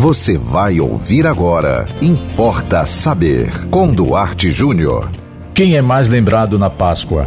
[0.00, 1.84] Você vai ouvir agora.
[2.00, 3.50] Importa saber.
[3.68, 5.10] Com Duarte Júnior.
[5.52, 7.26] Quem é mais lembrado na Páscoa?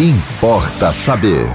[0.00, 1.46] Importa saber.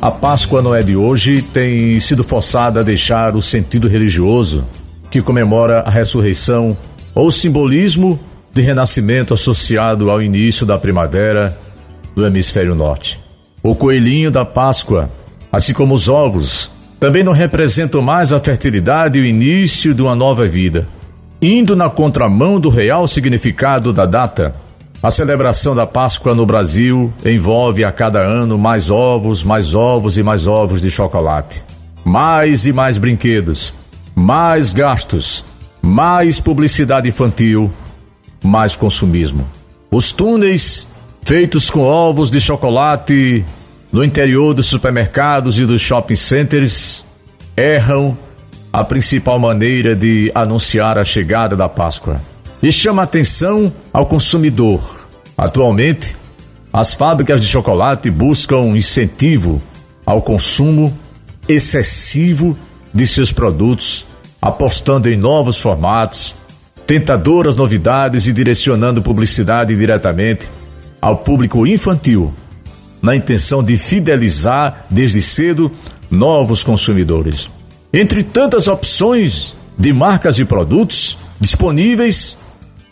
[0.00, 4.64] A Páscoa não é de hoje, tem sido forçada a deixar o sentido religioso
[5.10, 6.76] que comemora a ressurreição
[7.12, 8.20] ou o simbolismo
[8.54, 11.58] de renascimento associado ao início da primavera
[12.14, 13.18] do hemisfério norte.
[13.64, 15.10] O coelhinho da Páscoa,
[15.50, 16.70] assim como os ovos,
[17.02, 20.86] também não representam mais a fertilidade e o início de uma nova vida.
[21.42, 24.54] Indo na contramão do real significado da data,
[25.02, 30.22] a celebração da Páscoa no Brasil envolve a cada ano mais ovos, mais ovos e
[30.22, 31.64] mais ovos de chocolate.
[32.04, 33.74] Mais e mais brinquedos,
[34.14, 35.44] mais gastos,
[35.82, 37.68] mais publicidade infantil,
[38.44, 39.44] mais consumismo.
[39.90, 40.86] Os túneis
[41.24, 43.44] feitos com ovos de chocolate
[43.92, 47.04] no interior dos supermercados e dos shopping centers,
[47.54, 48.16] erram
[48.72, 52.18] a principal maneira de anunciar a chegada da Páscoa
[52.62, 55.06] e chama atenção ao consumidor.
[55.36, 56.16] Atualmente,
[56.72, 59.60] as fábricas de chocolate buscam incentivo
[60.06, 60.96] ao consumo
[61.46, 62.56] excessivo
[62.94, 64.06] de seus produtos,
[64.40, 66.34] apostando em novos formatos,
[66.86, 70.50] tentadoras novidades e direcionando publicidade diretamente
[71.00, 72.32] ao público infantil
[73.02, 75.70] na intenção de fidelizar desde cedo
[76.10, 77.50] novos consumidores.
[77.92, 82.38] Entre tantas opções de marcas e produtos disponíveis,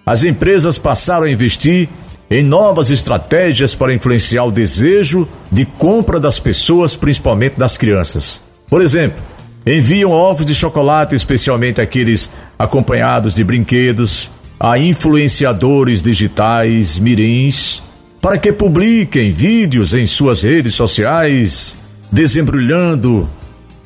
[0.05, 1.89] as empresas passaram a investir
[2.31, 8.43] em novas estratégias para influenciar o desejo de compra das pessoas, principalmente das crianças.
[8.69, 9.21] Por exemplo,
[9.67, 17.83] enviam ovos de chocolate, especialmente aqueles acompanhados de brinquedos, a influenciadores digitais, mirins,
[18.21, 21.77] para que publiquem vídeos em suas redes sociais,
[22.13, 23.29] desembrulhando,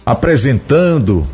[0.04, 1.24] apresentando,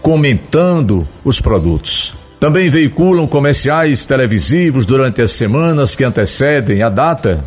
[0.00, 2.14] comentando os produtos.
[2.40, 7.44] Também veiculam comerciais televisivos durante as semanas que antecedem a data.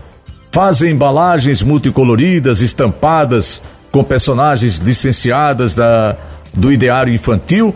[0.51, 6.15] Fazem embalagens multicoloridas, estampadas com personagens licenciadas da,
[6.53, 7.75] do ideário infantil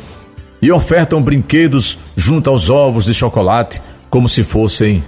[0.62, 5.04] e ofertam brinquedos junto aos ovos de chocolate como se fossem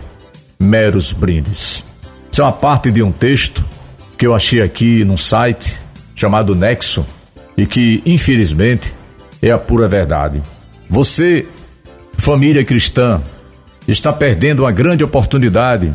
[0.60, 1.91] meros brindes.
[2.32, 3.64] Isso é uma parte de um texto
[4.18, 5.80] que eu achei aqui num site
[6.16, 7.06] chamado Nexo
[7.58, 8.96] e que, infelizmente,
[9.42, 10.42] é a pura verdade.
[10.90, 11.46] Você,
[12.18, 13.22] família cristã,
[13.88, 15.94] está perdendo uma grande oportunidade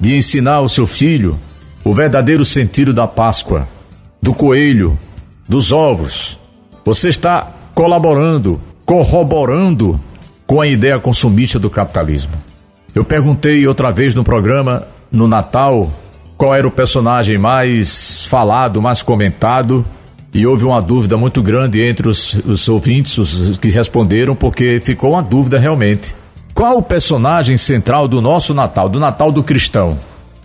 [0.00, 1.38] de ensinar ao seu filho
[1.84, 3.68] o verdadeiro sentido da Páscoa,
[4.22, 4.98] do coelho,
[5.46, 6.38] dos ovos.
[6.84, 10.00] Você está colaborando, corroborando
[10.46, 12.32] com a ideia consumista do capitalismo.
[12.94, 15.90] Eu perguntei outra vez no programa no Natal
[16.36, 19.84] qual era o personagem mais falado, mais comentado.
[20.34, 25.12] E houve uma dúvida muito grande entre os, os ouvintes, os que responderam, porque ficou
[25.12, 26.14] uma dúvida realmente.
[26.52, 29.98] Qual o personagem central do nosso Natal, do Natal do cristão?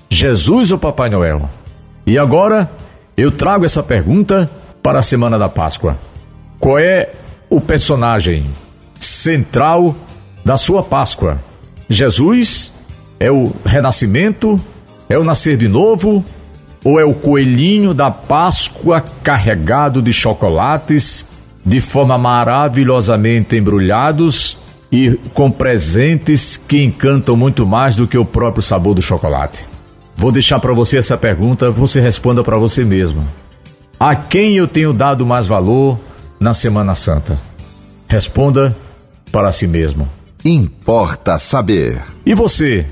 [0.10, 1.50] Jesus ou Papai Noel?
[2.06, 2.72] E agora
[3.18, 4.50] eu trago essa pergunta
[4.82, 5.98] para a semana da Páscoa.
[6.60, 7.10] Qual é
[7.50, 8.46] o personagem
[8.98, 9.96] central
[10.44, 11.38] da sua Páscoa?
[11.90, 12.72] Jesus
[13.22, 14.60] é o renascimento?
[15.08, 16.26] É o nascer de novo?
[16.84, 21.28] Ou é o coelhinho da Páscoa carregado de chocolates,
[21.64, 24.58] de forma maravilhosamente embrulhados
[24.92, 29.68] e com presentes que encantam muito mais do que o próprio sabor do chocolate?
[30.18, 33.24] Vou deixar para você essa pergunta, você responda para você mesmo.
[34.00, 36.00] A quem eu tenho dado mais valor
[36.40, 37.40] na Semana Santa?
[38.08, 38.76] Responda
[39.32, 40.10] para si mesmo.
[40.44, 42.02] Importa saber.
[42.26, 42.88] E você?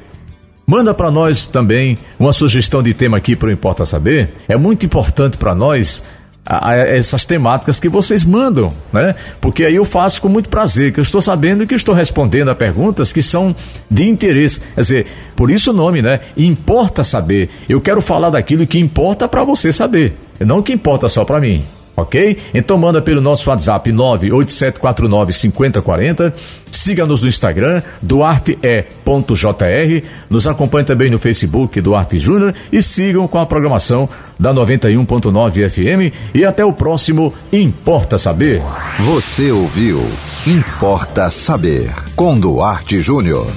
[0.70, 4.30] Manda para nós também uma sugestão de tema aqui para o Importa Saber.
[4.48, 6.04] É muito importante para nós
[6.46, 9.16] a, a, essas temáticas que vocês mandam, né?
[9.42, 12.56] Porque aí eu faço com muito prazer, que eu estou sabendo que estou respondendo a
[12.56, 13.56] perguntas que são
[13.90, 14.62] de interesse.
[14.76, 16.20] Quer dizer, por isso o nome, né?
[16.38, 17.50] Importa saber.
[17.68, 21.64] Eu quero falar daquilo que importa para você saber, não que importa só para mim
[22.02, 22.38] ok?
[22.54, 26.34] Então manda pelo nosso WhatsApp 987495040.
[26.72, 30.06] Siga-nos no Instagram, duarte.jr.
[30.30, 34.08] Nos acompanhe também no Facebook Duarte Júnior e sigam com a programação
[34.40, 36.14] da 91.9 FM.
[36.34, 38.62] E até o próximo Importa Saber.
[39.00, 40.02] Você ouviu
[40.46, 43.48] Importa Saber com Duarte Júnior.